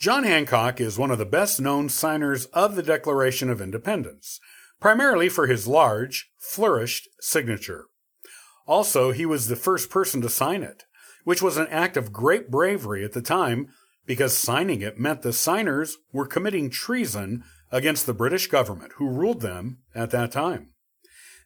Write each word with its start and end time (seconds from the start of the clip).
John 0.00 0.24
Hancock 0.24 0.80
is 0.80 0.98
one 0.98 1.10
of 1.10 1.18
the 1.18 1.26
best 1.26 1.60
known 1.60 1.90
signers 1.90 2.46
of 2.46 2.74
the 2.74 2.82
Declaration 2.82 3.50
of 3.50 3.60
Independence, 3.60 4.40
primarily 4.80 5.28
for 5.28 5.46
his 5.46 5.66
large, 5.66 6.30
flourished 6.38 7.06
signature. 7.20 7.84
Also, 8.66 9.12
he 9.12 9.26
was 9.26 9.48
the 9.48 9.56
first 9.56 9.90
person 9.90 10.22
to 10.22 10.30
sign 10.30 10.62
it, 10.62 10.84
which 11.24 11.42
was 11.42 11.58
an 11.58 11.66
act 11.68 11.98
of 11.98 12.14
great 12.14 12.50
bravery 12.50 13.04
at 13.04 13.12
the 13.12 13.20
time 13.20 13.68
because 14.06 14.34
signing 14.34 14.80
it 14.80 14.98
meant 14.98 15.20
the 15.20 15.34
signers 15.34 15.98
were 16.14 16.24
committing 16.24 16.70
treason 16.70 17.44
against 17.70 18.06
the 18.06 18.14
British 18.14 18.46
government 18.46 18.92
who 18.96 19.06
ruled 19.06 19.42
them 19.42 19.80
at 19.94 20.10
that 20.12 20.32
time. 20.32 20.70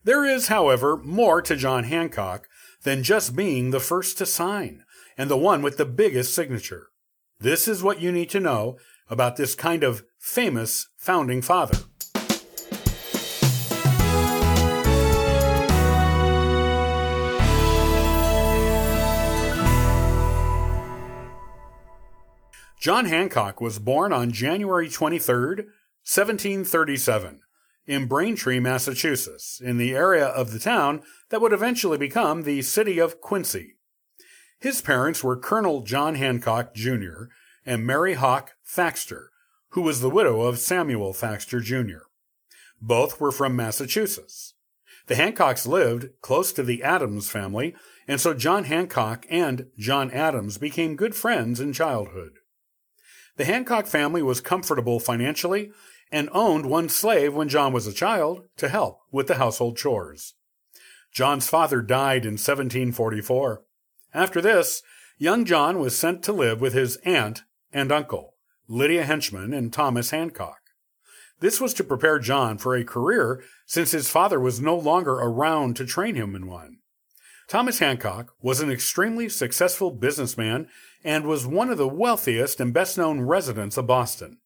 There 0.04 0.24
is, 0.24 0.46
however, 0.46 0.96
more 0.98 1.42
to 1.42 1.56
John 1.56 1.82
Hancock 1.82 2.46
than 2.84 3.02
just 3.02 3.34
being 3.34 3.72
the 3.72 3.80
first 3.80 4.16
to 4.18 4.26
sign 4.26 4.84
and 5.18 5.28
the 5.28 5.36
one 5.36 5.60
with 5.60 5.76
the 5.76 5.84
biggest 5.84 6.32
signature. 6.32 6.90
This 7.44 7.68
is 7.68 7.82
what 7.82 8.00
you 8.00 8.10
need 8.10 8.30
to 8.30 8.40
know 8.40 8.78
about 9.10 9.36
this 9.36 9.54
kind 9.54 9.84
of 9.84 10.02
famous 10.18 10.88
founding 10.96 11.42
father. 11.42 11.76
John 22.80 23.04
Hancock 23.04 23.60
was 23.60 23.78
born 23.78 24.14
on 24.14 24.32
January 24.32 24.88
23, 24.88 25.36
1737, 25.36 27.40
in 27.86 28.06
Braintree, 28.06 28.58
Massachusetts, 28.58 29.60
in 29.62 29.76
the 29.76 29.94
area 29.94 30.28
of 30.28 30.50
the 30.50 30.58
town 30.58 31.02
that 31.28 31.42
would 31.42 31.52
eventually 31.52 31.98
become 31.98 32.44
the 32.44 32.62
city 32.62 32.98
of 32.98 33.20
Quincy. 33.20 33.74
His 34.64 34.80
parents 34.80 35.22
were 35.22 35.36
Colonel 35.36 35.82
John 35.82 36.14
Hancock, 36.14 36.72
Jr. 36.72 37.24
and 37.66 37.86
Mary 37.86 38.14
Hawke 38.14 38.52
Thaxter, 38.66 39.26
who 39.72 39.82
was 39.82 40.00
the 40.00 40.08
widow 40.08 40.40
of 40.40 40.58
Samuel 40.58 41.12
Thaxter, 41.12 41.62
Jr. 41.62 42.06
Both 42.80 43.20
were 43.20 43.30
from 43.30 43.54
Massachusetts. 43.54 44.54
The 45.06 45.16
Hancocks 45.16 45.66
lived 45.66 46.08
close 46.22 46.50
to 46.54 46.62
the 46.62 46.82
Adams 46.82 47.28
family, 47.28 47.76
and 48.08 48.18
so 48.18 48.32
John 48.32 48.64
Hancock 48.64 49.26
and 49.28 49.66
John 49.78 50.10
Adams 50.12 50.56
became 50.56 50.96
good 50.96 51.14
friends 51.14 51.60
in 51.60 51.74
childhood. 51.74 52.38
The 53.36 53.44
Hancock 53.44 53.86
family 53.86 54.22
was 54.22 54.40
comfortable 54.40 54.98
financially 54.98 55.72
and 56.10 56.30
owned 56.32 56.64
one 56.64 56.88
slave 56.88 57.34
when 57.34 57.50
John 57.50 57.74
was 57.74 57.86
a 57.86 57.92
child 57.92 58.48
to 58.56 58.70
help 58.70 59.00
with 59.12 59.26
the 59.26 59.34
household 59.34 59.76
chores. 59.76 60.32
John's 61.12 61.50
father 61.50 61.82
died 61.82 62.24
in 62.24 62.38
1744. 62.38 63.62
After 64.14 64.40
this, 64.40 64.82
young 65.18 65.44
John 65.44 65.80
was 65.80 65.98
sent 65.98 66.22
to 66.22 66.32
live 66.32 66.60
with 66.60 66.72
his 66.72 66.96
aunt 67.04 67.42
and 67.72 67.90
uncle, 67.90 68.34
Lydia 68.68 69.02
Henchman 69.02 69.52
and 69.52 69.72
Thomas 69.72 70.10
Hancock. 70.10 70.60
This 71.40 71.60
was 71.60 71.74
to 71.74 71.84
prepare 71.84 72.20
John 72.20 72.56
for 72.56 72.76
a 72.76 72.84
career 72.84 73.42
since 73.66 73.90
his 73.90 74.08
father 74.08 74.38
was 74.38 74.60
no 74.60 74.76
longer 74.76 75.14
around 75.14 75.74
to 75.76 75.84
train 75.84 76.14
him 76.14 76.36
in 76.36 76.46
one. 76.46 76.78
Thomas 77.48 77.80
Hancock 77.80 78.32
was 78.40 78.60
an 78.60 78.70
extremely 78.70 79.28
successful 79.28 79.90
businessman 79.90 80.68
and 81.02 81.26
was 81.26 81.46
one 81.46 81.68
of 81.68 81.76
the 81.76 81.88
wealthiest 81.88 82.60
and 82.60 82.72
best 82.72 82.96
known 82.96 83.20
residents 83.20 83.76
of 83.76 83.86
Boston. 83.86 84.38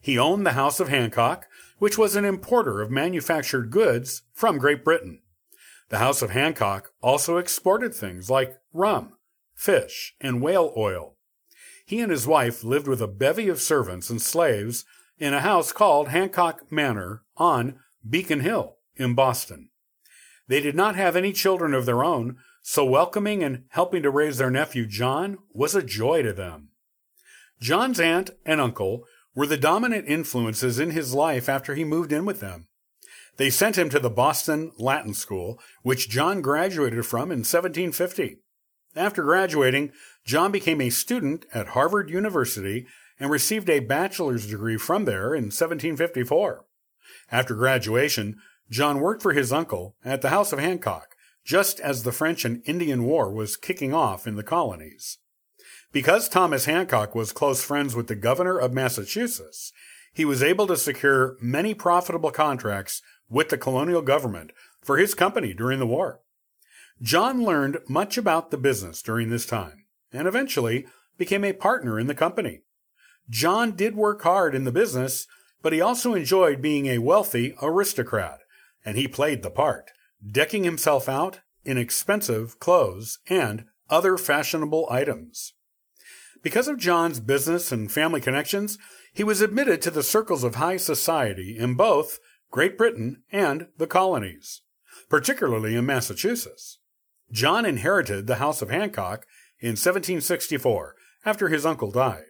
He 0.00 0.16
owned 0.16 0.46
the 0.46 0.52
House 0.52 0.80
of 0.80 0.88
Hancock, 0.88 1.46
which 1.78 1.98
was 1.98 2.16
an 2.16 2.24
importer 2.24 2.80
of 2.80 2.90
manufactured 2.90 3.70
goods 3.70 4.22
from 4.32 4.56
Great 4.56 4.84
Britain. 4.84 5.20
The 5.90 5.98
House 5.98 6.22
of 6.22 6.30
Hancock 6.30 6.92
also 7.02 7.36
exported 7.36 7.92
things 7.92 8.30
like 8.30 8.59
rum, 8.72 9.14
fish, 9.54 10.14
and 10.20 10.40
whale 10.40 10.72
oil. 10.76 11.16
He 11.84 12.00
and 12.00 12.10
his 12.10 12.26
wife 12.26 12.62
lived 12.62 12.86
with 12.86 13.02
a 13.02 13.08
bevy 13.08 13.48
of 13.48 13.60
servants 13.60 14.10
and 14.10 14.22
slaves 14.22 14.84
in 15.18 15.34
a 15.34 15.40
house 15.40 15.72
called 15.72 16.08
Hancock 16.08 16.70
Manor 16.70 17.22
on 17.36 17.80
Beacon 18.08 18.40
Hill 18.40 18.76
in 18.96 19.14
Boston. 19.14 19.70
They 20.48 20.60
did 20.60 20.74
not 20.74 20.96
have 20.96 21.16
any 21.16 21.32
children 21.32 21.74
of 21.74 21.86
their 21.86 22.02
own, 22.04 22.36
so 22.62 22.84
welcoming 22.84 23.42
and 23.42 23.64
helping 23.70 24.02
to 24.02 24.10
raise 24.10 24.38
their 24.38 24.50
nephew 24.50 24.86
John 24.86 25.38
was 25.52 25.74
a 25.74 25.82
joy 25.82 26.22
to 26.22 26.32
them. 26.32 26.70
John's 27.60 28.00
aunt 28.00 28.30
and 28.44 28.60
uncle 28.60 29.04
were 29.34 29.46
the 29.46 29.56
dominant 29.56 30.08
influences 30.08 30.78
in 30.78 30.90
his 30.90 31.14
life 31.14 31.48
after 31.48 31.74
he 31.74 31.84
moved 31.84 32.12
in 32.12 32.24
with 32.24 32.40
them. 32.40 32.68
They 33.36 33.50
sent 33.50 33.78
him 33.78 33.90
to 33.90 33.98
the 33.98 34.10
Boston 34.10 34.72
Latin 34.78 35.14
School, 35.14 35.60
which 35.82 36.10
John 36.10 36.42
graduated 36.42 37.06
from 37.06 37.30
in 37.30 37.38
1750. 37.38 38.38
After 38.96 39.22
graduating, 39.22 39.92
John 40.24 40.50
became 40.50 40.80
a 40.80 40.90
student 40.90 41.46
at 41.54 41.68
Harvard 41.68 42.10
University 42.10 42.86
and 43.18 43.30
received 43.30 43.70
a 43.70 43.80
bachelor's 43.80 44.46
degree 44.46 44.76
from 44.76 45.04
there 45.04 45.34
in 45.34 45.44
1754. 45.44 46.64
After 47.30 47.54
graduation, 47.54 48.36
John 48.70 49.00
worked 49.00 49.22
for 49.22 49.32
his 49.32 49.52
uncle 49.52 49.96
at 50.04 50.22
the 50.22 50.30
House 50.30 50.52
of 50.52 50.58
Hancock, 50.58 51.16
just 51.44 51.80
as 51.80 52.02
the 52.02 52.12
French 52.12 52.44
and 52.44 52.62
Indian 52.66 53.04
War 53.04 53.32
was 53.32 53.56
kicking 53.56 53.94
off 53.94 54.26
in 54.26 54.36
the 54.36 54.42
colonies. 54.42 55.18
Because 55.92 56.28
Thomas 56.28 56.66
Hancock 56.66 57.14
was 57.14 57.32
close 57.32 57.64
friends 57.64 57.94
with 57.94 58.06
the 58.06 58.14
governor 58.14 58.58
of 58.58 58.72
Massachusetts, 58.72 59.72
he 60.12 60.24
was 60.24 60.42
able 60.42 60.66
to 60.66 60.76
secure 60.76 61.36
many 61.40 61.74
profitable 61.74 62.30
contracts 62.30 63.02
with 63.28 63.48
the 63.48 63.58
colonial 63.58 64.02
government 64.02 64.52
for 64.82 64.96
his 64.96 65.14
company 65.14 65.52
during 65.52 65.78
the 65.78 65.86
war. 65.86 66.20
John 67.02 67.42
learned 67.44 67.78
much 67.88 68.18
about 68.18 68.50
the 68.50 68.58
business 68.58 69.00
during 69.00 69.30
this 69.30 69.46
time 69.46 69.86
and 70.12 70.28
eventually 70.28 70.86
became 71.16 71.44
a 71.44 71.52
partner 71.52 71.98
in 71.98 72.06
the 72.06 72.14
company. 72.14 72.60
John 73.28 73.72
did 73.72 73.94
work 73.94 74.22
hard 74.22 74.54
in 74.54 74.64
the 74.64 74.72
business, 74.72 75.26
but 75.62 75.72
he 75.72 75.80
also 75.80 76.14
enjoyed 76.14 76.60
being 76.60 76.86
a 76.86 76.98
wealthy 76.98 77.54
aristocrat, 77.62 78.40
and 78.84 78.96
he 78.96 79.08
played 79.08 79.42
the 79.42 79.50
part 79.50 79.92
decking 80.30 80.64
himself 80.64 81.08
out 81.08 81.40
in 81.64 81.78
expensive 81.78 82.58
clothes 82.58 83.18
and 83.28 83.64
other 83.88 84.18
fashionable 84.18 84.86
items. 84.90 85.54
Because 86.42 86.68
of 86.68 86.78
John's 86.78 87.20
business 87.20 87.72
and 87.72 87.90
family 87.90 88.20
connections, 88.20 88.78
he 89.12 89.24
was 89.24 89.40
admitted 89.40 89.80
to 89.82 89.90
the 89.90 90.02
circles 90.02 90.44
of 90.44 90.56
high 90.56 90.76
society 90.76 91.56
in 91.58 91.74
both 91.74 92.18
Great 92.50 92.76
Britain 92.76 93.22
and 93.32 93.68
the 93.78 93.86
colonies, 93.86 94.62
particularly 95.08 95.74
in 95.74 95.86
Massachusetts. 95.86 96.79
John 97.32 97.64
inherited 97.64 98.26
the 98.26 98.36
House 98.36 98.60
of 98.62 98.70
Hancock 98.70 99.26
in 99.60 99.70
1764 99.70 100.94
after 101.24 101.48
his 101.48 101.64
uncle 101.64 101.90
died. 101.90 102.24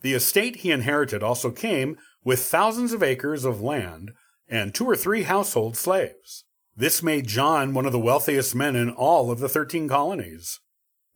The 0.00 0.14
estate 0.14 0.56
he 0.56 0.70
inherited 0.70 1.22
also 1.22 1.50
came 1.50 1.96
with 2.24 2.40
thousands 2.40 2.92
of 2.92 3.02
acres 3.02 3.44
of 3.44 3.60
land 3.60 4.12
and 4.48 4.74
two 4.74 4.86
or 4.86 4.96
three 4.96 5.24
household 5.24 5.76
slaves. 5.76 6.44
This 6.76 7.02
made 7.02 7.26
John 7.26 7.72
one 7.72 7.86
of 7.86 7.92
the 7.92 7.98
wealthiest 7.98 8.54
men 8.54 8.76
in 8.76 8.90
all 8.90 9.30
of 9.30 9.38
the 9.38 9.48
13 9.48 9.88
colonies. 9.88 10.60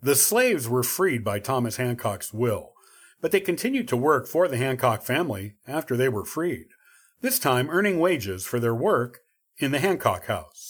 The 0.03 0.15
slaves 0.15 0.69
were 0.69 0.83
freed 0.83 1.23
by 1.23 1.39
Thomas 1.39 1.77
Hancock's 1.77 2.33
will, 2.33 2.73
but 3.21 3.33
they 3.33 3.41
continued 3.41 3.87
to 3.89 3.97
work 3.97 4.27
for 4.27 4.49
the 4.49 4.57
Hancock 4.57 5.03
family 5.03 5.55
after 5.67 5.97
they 5.97 6.09
were 6.09 6.25
freed, 6.25 6.69
this 7.21 7.39
time 7.39 7.69
earning 7.69 7.99
wages 7.99 8.47
for 8.47 8.59
their 8.59 8.75
work 8.75 9.21
in 9.59 9.71
the 9.71 9.81
Hancock 9.81 10.27
House. 10.27 10.70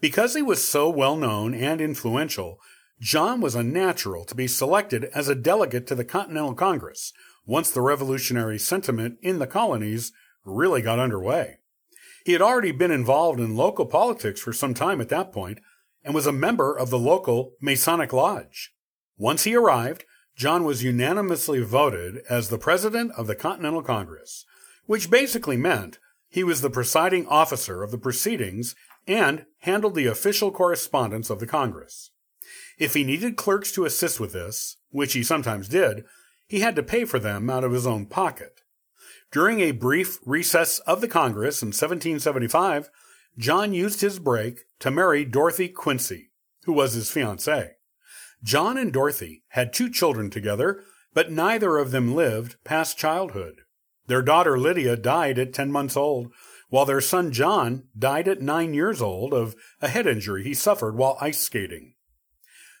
Because 0.00 0.34
he 0.34 0.42
was 0.42 0.66
so 0.66 0.88
well 0.88 1.16
known 1.16 1.54
and 1.54 1.80
influential, 1.80 2.58
John 3.00 3.40
was 3.40 3.54
a 3.54 3.62
natural 3.62 4.24
to 4.26 4.34
be 4.34 4.46
selected 4.46 5.04
as 5.14 5.28
a 5.28 5.34
delegate 5.34 5.86
to 5.88 5.94
the 5.94 6.04
Continental 6.04 6.54
Congress 6.54 7.12
once 7.46 7.70
the 7.70 7.80
revolutionary 7.80 8.58
sentiment 8.58 9.18
in 9.22 9.38
the 9.38 9.46
colonies 9.46 10.12
really 10.44 10.82
got 10.82 10.98
underway. 10.98 11.58
He 12.24 12.32
had 12.32 12.42
already 12.42 12.72
been 12.72 12.90
involved 12.90 13.40
in 13.40 13.56
local 13.56 13.86
politics 13.86 14.40
for 14.40 14.52
some 14.52 14.74
time 14.74 15.00
at 15.00 15.08
that 15.08 15.32
point 15.32 15.58
and 16.04 16.14
was 16.14 16.26
a 16.26 16.32
member 16.32 16.76
of 16.76 16.90
the 16.90 16.98
local 16.98 17.52
Masonic 17.60 18.12
Lodge. 18.12 18.72
Once 19.16 19.44
he 19.44 19.54
arrived, 19.54 20.04
John 20.36 20.64
was 20.64 20.84
unanimously 20.84 21.60
voted 21.60 22.22
as 22.28 22.48
the 22.48 22.58
president 22.58 23.12
of 23.16 23.26
the 23.26 23.34
Continental 23.34 23.82
Congress, 23.82 24.44
which 24.86 25.10
basically 25.10 25.56
meant 25.56 25.98
he 26.28 26.44
was 26.44 26.60
the 26.60 26.70
presiding 26.70 27.26
officer 27.26 27.82
of 27.82 27.90
the 27.90 27.98
proceedings 27.98 28.74
and 29.06 29.46
handled 29.60 29.94
the 29.94 30.06
official 30.06 30.50
correspondence 30.50 31.30
of 31.30 31.40
the 31.40 31.46
Congress. 31.46 32.10
If 32.78 32.94
he 32.94 33.04
needed 33.04 33.36
clerks 33.36 33.72
to 33.72 33.84
assist 33.84 34.20
with 34.20 34.32
this, 34.32 34.76
which 34.90 35.12
he 35.12 35.22
sometimes 35.22 35.68
did, 35.68 36.04
he 36.46 36.60
had 36.60 36.76
to 36.76 36.82
pay 36.82 37.04
for 37.04 37.18
them 37.18 37.48
out 37.50 37.64
of 37.64 37.72
his 37.72 37.86
own 37.86 38.06
pocket. 38.06 38.60
During 39.30 39.60
a 39.60 39.70
brief 39.70 40.18
recess 40.26 40.80
of 40.80 41.00
the 41.00 41.08
Congress 41.08 41.62
in 41.62 41.68
1775, 41.68 42.90
John 43.38 43.72
used 43.72 44.00
his 44.00 44.18
break 44.18 44.64
to 44.80 44.90
marry 44.90 45.24
Dorothy 45.24 45.68
Quincy, 45.68 46.30
who 46.64 46.72
was 46.72 46.94
his 46.94 47.08
fiancée. 47.08 47.70
John 48.42 48.76
and 48.76 48.92
Dorothy 48.92 49.44
had 49.50 49.72
two 49.72 49.90
children 49.90 50.30
together, 50.30 50.82
but 51.14 51.30
neither 51.30 51.76
of 51.78 51.90
them 51.90 52.14
lived 52.14 52.56
past 52.64 52.98
childhood. 52.98 53.60
Their 54.06 54.22
daughter 54.22 54.58
Lydia 54.58 54.96
died 54.96 55.38
at 55.38 55.52
10 55.52 55.70
months 55.70 55.96
old, 55.96 56.32
while 56.70 56.86
their 56.86 57.00
son 57.00 57.30
John 57.30 57.84
died 57.96 58.26
at 58.26 58.40
9 58.40 58.72
years 58.72 59.02
old 59.02 59.34
of 59.34 59.54
a 59.82 59.88
head 59.88 60.06
injury 60.06 60.42
he 60.42 60.54
suffered 60.54 60.96
while 60.96 61.18
ice 61.20 61.40
skating. 61.40 61.94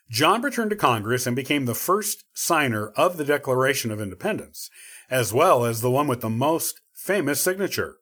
John 0.08 0.42
returned 0.42 0.70
to 0.70 0.76
Congress 0.76 1.26
and 1.26 1.36
became 1.36 1.66
the 1.66 1.74
first 1.74 2.24
signer 2.32 2.88
of 2.96 3.16
the 3.16 3.24
Declaration 3.24 3.90
of 3.92 4.00
Independence, 4.00 4.70
as 5.08 5.32
well 5.32 5.64
as 5.64 5.80
the 5.80 5.90
one 5.90 6.08
with 6.08 6.20
the 6.20 6.30
most 6.30 6.80
famous 6.92 7.40
signature. 7.40 7.96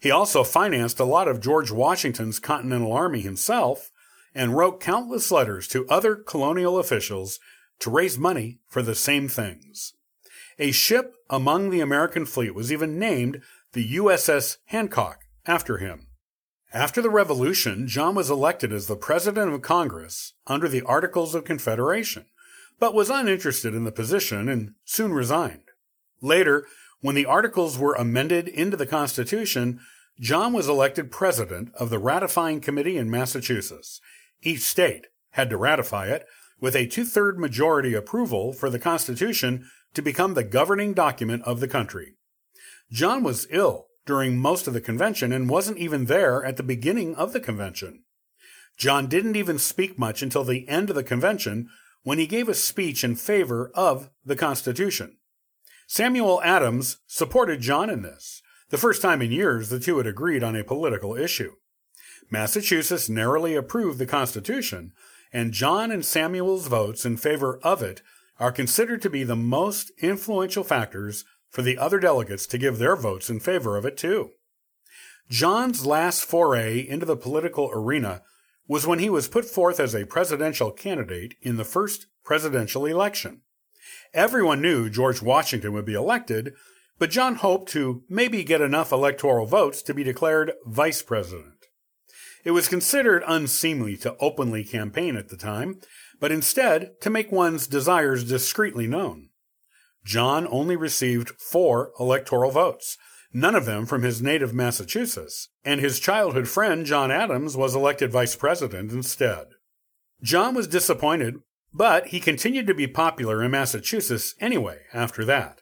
He 0.00 0.10
also 0.10 0.44
financed 0.44 1.00
a 1.00 1.04
lot 1.04 1.28
of 1.28 1.40
George 1.40 1.70
Washington's 1.70 2.38
Continental 2.38 2.92
Army 2.92 3.20
himself 3.22 3.90
and 4.34 4.56
wrote 4.56 4.80
countless 4.80 5.30
letters 5.30 5.68
to 5.68 5.86
other 5.88 6.16
colonial 6.16 6.78
officials 6.78 7.38
to 7.80 7.90
raise 7.90 8.18
money 8.18 8.58
for 8.68 8.82
the 8.82 8.94
same 8.94 9.28
things. 9.28 9.94
A 10.58 10.70
ship 10.70 11.14
among 11.28 11.70
the 11.70 11.80
American 11.80 12.26
fleet 12.26 12.54
was 12.54 12.72
even 12.72 12.98
named 12.98 13.42
the 13.72 13.94
USS 13.94 14.58
Hancock 14.66 15.20
after 15.46 15.78
him. 15.78 16.08
After 16.74 17.00
the 17.00 17.10
Revolution, 17.10 17.86
John 17.88 18.14
was 18.14 18.30
elected 18.30 18.72
as 18.72 18.86
the 18.86 18.96
President 18.96 19.52
of 19.52 19.62
Congress 19.62 20.34
under 20.46 20.68
the 20.68 20.82
Articles 20.82 21.34
of 21.34 21.44
Confederation, 21.44 22.26
but 22.78 22.94
was 22.94 23.08
uninterested 23.08 23.74
in 23.74 23.84
the 23.84 23.92
position 23.92 24.48
and 24.48 24.74
soon 24.84 25.14
resigned. 25.14 25.70
Later, 26.20 26.66
when 27.00 27.14
the 27.14 27.26
Articles 27.26 27.78
were 27.78 27.94
amended 27.94 28.46
into 28.46 28.76
the 28.76 28.86
Constitution, 28.86 29.80
John 30.20 30.52
was 30.52 30.68
elected 30.68 31.10
President 31.10 31.70
of 31.74 31.88
the 31.88 31.98
Ratifying 31.98 32.60
Committee 32.60 32.98
in 32.98 33.10
Massachusetts. 33.10 34.00
Each 34.42 34.62
state 34.62 35.06
had 35.30 35.48
to 35.48 35.56
ratify 35.56 36.08
it, 36.08 36.26
with 36.60 36.76
a 36.76 36.86
two 36.86 37.04
third 37.04 37.38
majority 37.38 37.94
approval 37.94 38.52
for 38.52 38.68
the 38.68 38.78
Constitution 38.78 39.68
to 39.94 40.02
become 40.02 40.34
the 40.34 40.44
governing 40.44 40.92
document 40.92 41.42
of 41.44 41.60
the 41.60 41.68
country. 41.68 42.16
John 42.92 43.22
was 43.22 43.46
ill 43.48 43.86
during 44.04 44.36
most 44.36 44.66
of 44.66 44.74
the 44.74 44.80
convention 44.80 45.32
and 45.32 45.48
wasn't 45.48 45.78
even 45.78 46.04
there 46.04 46.44
at 46.44 46.58
the 46.58 46.62
beginning 46.62 47.14
of 47.14 47.32
the 47.32 47.40
convention. 47.40 48.04
John 48.76 49.06
didn't 49.06 49.36
even 49.36 49.58
speak 49.58 49.98
much 49.98 50.22
until 50.22 50.44
the 50.44 50.68
end 50.68 50.90
of 50.90 50.96
the 50.96 51.02
convention 51.02 51.70
when 52.02 52.18
he 52.18 52.26
gave 52.26 52.50
a 52.50 52.54
speech 52.54 53.02
in 53.02 53.16
favor 53.16 53.70
of 53.74 54.10
the 54.24 54.36
Constitution. 54.36 55.16
Samuel 55.86 56.42
Adams 56.42 56.98
supported 57.06 57.60
John 57.60 57.88
in 57.88 58.02
this, 58.02 58.42
the 58.68 58.78
first 58.78 59.00
time 59.00 59.22
in 59.22 59.32
years 59.32 59.70
the 59.70 59.80
two 59.80 59.96
had 59.98 60.06
agreed 60.06 60.42
on 60.42 60.54
a 60.54 60.64
political 60.64 61.14
issue. 61.14 61.52
Massachusetts 62.30 63.08
narrowly 63.08 63.54
approved 63.54 63.98
the 63.98 64.06
Constitution, 64.06 64.92
and 65.32 65.52
John 65.52 65.90
and 65.90 66.04
Samuel's 66.04 66.66
votes 66.66 67.06
in 67.06 67.16
favor 67.16 67.58
of 67.62 67.82
it 67.82 68.02
are 68.38 68.52
considered 68.52 69.00
to 69.02 69.10
be 69.10 69.22
the 69.24 69.36
most 69.36 69.92
influential 70.00 70.64
factors 70.64 71.24
for 71.52 71.62
the 71.62 71.78
other 71.78 72.00
delegates 72.00 72.46
to 72.46 72.58
give 72.58 72.78
their 72.78 72.96
votes 72.96 73.30
in 73.30 73.38
favor 73.38 73.76
of 73.76 73.84
it 73.84 73.96
too. 73.96 74.30
John's 75.28 75.86
last 75.86 76.24
foray 76.24 76.80
into 76.80 77.06
the 77.06 77.16
political 77.16 77.70
arena 77.72 78.22
was 78.66 78.86
when 78.86 78.98
he 78.98 79.10
was 79.10 79.28
put 79.28 79.44
forth 79.44 79.78
as 79.78 79.94
a 79.94 80.06
presidential 80.06 80.72
candidate 80.72 81.34
in 81.40 81.56
the 81.56 81.64
first 81.64 82.06
presidential 82.24 82.86
election. 82.86 83.42
Everyone 84.14 84.60
knew 84.60 84.90
George 84.90 85.22
Washington 85.22 85.72
would 85.72 85.84
be 85.84 85.94
elected, 85.94 86.54
but 86.98 87.10
John 87.10 87.36
hoped 87.36 87.70
to 87.72 88.02
maybe 88.08 88.44
get 88.44 88.60
enough 88.60 88.92
electoral 88.92 89.46
votes 89.46 89.82
to 89.82 89.94
be 89.94 90.04
declared 90.04 90.52
vice 90.66 91.02
president. 91.02 91.66
It 92.44 92.52
was 92.52 92.68
considered 92.68 93.22
unseemly 93.26 93.96
to 93.98 94.16
openly 94.18 94.64
campaign 94.64 95.16
at 95.16 95.28
the 95.28 95.36
time, 95.36 95.80
but 96.18 96.32
instead 96.32 97.00
to 97.00 97.10
make 97.10 97.30
one's 97.30 97.66
desires 97.66 98.24
discreetly 98.24 98.86
known. 98.86 99.30
John 100.04 100.46
only 100.50 100.76
received 100.76 101.30
four 101.38 101.92
electoral 101.98 102.50
votes, 102.50 102.98
none 103.32 103.54
of 103.54 103.64
them 103.64 103.86
from 103.86 104.02
his 104.02 104.20
native 104.20 104.52
Massachusetts, 104.52 105.48
and 105.64 105.80
his 105.80 106.00
childhood 106.00 106.48
friend 106.48 106.84
John 106.84 107.10
Adams 107.10 107.56
was 107.56 107.74
elected 107.74 108.10
vice 108.10 108.36
president 108.36 108.92
instead. 108.92 109.46
John 110.22 110.54
was 110.54 110.66
disappointed, 110.66 111.36
but 111.72 112.08
he 112.08 112.20
continued 112.20 112.66
to 112.66 112.74
be 112.74 112.86
popular 112.86 113.42
in 113.42 113.50
Massachusetts 113.50 114.34
anyway 114.40 114.80
after 114.92 115.24
that. 115.24 115.60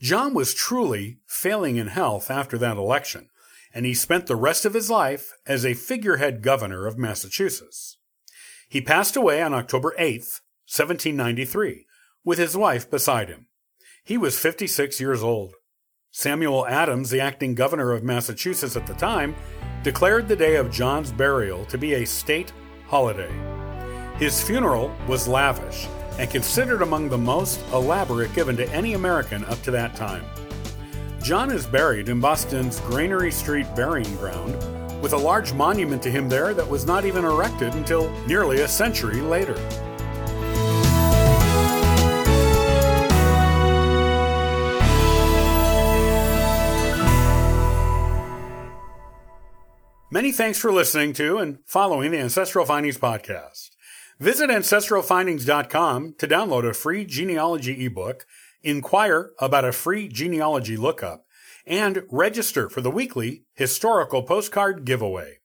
John 0.00 0.32
was 0.32 0.54
truly 0.54 1.18
failing 1.26 1.76
in 1.76 1.88
health 1.88 2.30
after 2.30 2.56
that 2.58 2.78
election, 2.78 3.28
and 3.74 3.84
he 3.84 3.94
spent 3.94 4.26
the 4.26 4.36
rest 4.36 4.64
of 4.64 4.74
his 4.74 4.88
life 4.88 5.32
as 5.46 5.64
a 5.64 5.74
figurehead 5.74 6.42
governor 6.42 6.86
of 6.86 6.98
Massachusetts. 6.98 7.98
He 8.68 8.80
passed 8.80 9.16
away 9.16 9.42
on 9.42 9.52
October 9.52 9.94
8, 9.98 10.20
1793, 10.66 11.86
with 12.24 12.38
his 12.38 12.56
wife 12.56 12.90
beside 12.90 13.28
him. 13.28 13.46
He 14.04 14.18
was 14.18 14.38
56 14.38 15.00
years 15.00 15.22
old. 15.22 15.54
Samuel 16.10 16.66
Adams, 16.66 17.10
the 17.10 17.20
acting 17.20 17.54
governor 17.54 17.92
of 17.92 18.02
Massachusetts 18.02 18.76
at 18.76 18.86
the 18.86 18.94
time, 18.94 19.34
declared 19.82 20.28
the 20.28 20.36
day 20.36 20.56
of 20.56 20.70
John's 20.70 21.12
burial 21.12 21.64
to 21.66 21.78
be 21.78 21.94
a 21.94 22.04
state 22.04 22.52
holiday. 22.86 23.30
His 24.18 24.42
funeral 24.42 24.94
was 25.06 25.28
lavish 25.28 25.86
and 26.18 26.28
considered 26.28 26.82
among 26.82 27.08
the 27.08 27.16
most 27.16 27.60
elaborate 27.72 28.34
given 28.34 28.56
to 28.56 28.68
any 28.70 28.94
American 28.94 29.44
up 29.44 29.62
to 29.62 29.70
that 29.70 29.94
time. 29.94 30.24
John 31.22 31.50
is 31.50 31.66
buried 31.66 32.08
in 32.08 32.20
Boston's 32.20 32.80
Granary 32.80 33.30
Street 33.30 33.66
Burying 33.76 34.16
Ground, 34.16 34.52
with 35.02 35.12
a 35.12 35.18
large 35.18 35.52
monument 35.52 36.02
to 36.02 36.10
him 36.10 36.28
there 36.28 36.52
that 36.54 36.68
was 36.68 36.84
not 36.84 37.04
even 37.04 37.24
erected 37.24 37.74
until 37.74 38.10
nearly 38.26 38.60
a 38.60 38.68
century 38.68 39.20
later. 39.20 39.54
Many 50.12 50.32
thanks 50.32 50.58
for 50.58 50.72
listening 50.72 51.12
to 51.14 51.38
and 51.38 51.60
following 51.66 52.10
the 52.10 52.18
Ancestral 52.18 52.66
Findings 52.66 52.98
podcast. 52.98 53.70
Visit 54.18 54.50
ancestralfindings.com 54.50 56.14
to 56.18 56.26
download 56.26 56.68
a 56.68 56.74
free 56.74 57.04
genealogy 57.04 57.86
ebook, 57.86 58.26
inquire 58.60 59.30
about 59.38 59.64
a 59.64 59.70
free 59.70 60.08
genealogy 60.08 60.76
lookup, 60.76 61.26
and 61.64 62.02
register 62.10 62.68
for 62.68 62.80
the 62.80 62.90
weekly 62.90 63.44
historical 63.54 64.24
postcard 64.24 64.84
giveaway. 64.84 65.38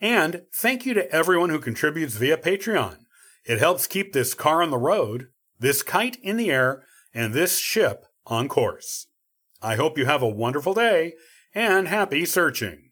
And 0.00 0.44
thank 0.50 0.86
you 0.86 0.94
to 0.94 1.12
everyone 1.12 1.50
who 1.50 1.58
contributes 1.58 2.14
via 2.14 2.38
Patreon. 2.38 3.00
It 3.44 3.58
helps 3.58 3.86
keep 3.86 4.14
this 4.14 4.32
car 4.32 4.62
on 4.62 4.70
the 4.70 4.78
road, 4.78 5.26
this 5.58 5.82
kite 5.82 6.16
in 6.22 6.38
the 6.38 6.50
air, 6.50 6.84
and 7.12 7.34
this 7.34 7.58
ship 7.58 8.06
on 8.24 8.48
course. 8.48 9.08
I 9.60 9.76
hope 9.76 9.98
you 9.98 10.06
have 10.06 10.22
a 10.22 10.26
wonderful 10.26 10.72
day 10.72 11.16
and 11.54 11.86
happy 11.86 12.24
searching. 12.24 12.89